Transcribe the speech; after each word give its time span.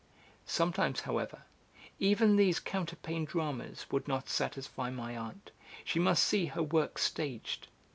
Sometimes, 0.47 1.01
however, 1.01 1.43
even 1.99 2.35
these 2.35 2.59
counterpane 2.59 3.23
dramas 3.23 3.85
would 3.91 4.07
not 4.07 4.29
satisfy 4.29 4.89
my 4.89 5.15
aunt; 5.15 5.51
she 5.83 5.99
must 5.99 6.23
see 6.23 6.47
her 6.47 6.63
work 6.63 6.97
staged. 6.97 7.67